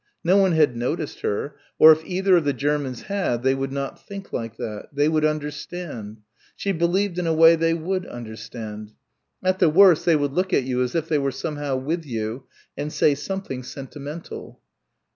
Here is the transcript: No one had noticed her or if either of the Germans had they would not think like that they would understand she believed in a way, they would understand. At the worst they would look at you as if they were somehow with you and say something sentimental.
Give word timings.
No 0.23 0.35
one 0.35 0.53
had 0.53 0.75
noticed 0.75 1.19
her 1.19 1.57
or 1.77 1.91
if 1.91 2.03
either 2.03 2.35
of 2.37 2.43
the 2.43 2.53
Germans 2.53 3.03
had 3.03 3.43
they 3.43 3.53
would 3.53 3.71
not 3.71 4.03
think 4.03 4.33
like 4.33 4.57
that 4.57 4.87
they 4.91 5.07
would 5.07 5.23
understand 5.23 6.23
she 6.55 6.71
believed 6.71 7.19
in 7.19 7.27
a 7.27 7.33
way, 7.35 7.55
they 7.55 7.75
would 7.75 8.07
understand. 8.07 8.93
At 9.43 9.59
the 9.59 9.69
worst 9.69 10.03
they 10.07 10.15
would 10.15 10.33
look 10.33 10.53
at 10.53 10.63
you 10.63 10.81
as 10.81 10.95
if 10.95 11.07
they 11.07 11.19
were 11.19 11.29
somehow 11.29 11.75
with 11.77 12.03
you 12.03 12.45
and 12.75 12.91
say 12.91 13.13
something 13.13 13.61
sentimental. 13.61 14.59